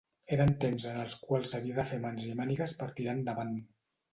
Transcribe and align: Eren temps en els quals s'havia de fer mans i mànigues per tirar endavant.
Eren 0.35 0.53
temps 0.63 0.87
en 0.91 0.95
els 1.01 1.17
quals 1.27 1.53
s'havia 1.53 1.77
de 1.81 1.85
fer 1.91 1.99
mans 2.07 2.27
i 2.31 2.33
mànigues 2.41 2.75
per 2.81 2.91
tirar 2.99 3.17
endavant. 3.21 3.57